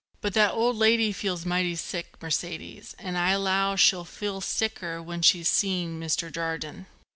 But 0.19 0.33
that 0.33 0.53
old 0.55 0.77
lady 0.77 1.11
feels 1.11 1.45
mighty 1.45 1.75
sick, 1.75 2.15
Mercedes, 2.23 2.95
and 2.97 3.19
I 3.19 3.33
allow 3.33 3.75
she'll 3.75 4.03
feel 4.03 4.41
sicker 4.41 4.99
when 4.99 5.21
she's 5.21 5.47
seen 5.47 5.99
Mr. 5.99 6.31
Jardine. 6.31 6.87